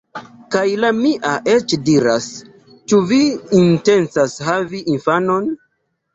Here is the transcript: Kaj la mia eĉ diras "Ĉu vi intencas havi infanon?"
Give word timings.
Kaj 0.53 0.61
la 0.85 0.89
mia 1.01 1.33
eĉ 1.55 1.75
diras 1.89 2.31
"Ĉu 2.93 3.03
vi 3.13 3.21
intencas 3.61 4.41
havi 4.51 4.83
infanon?" 4.97 5.49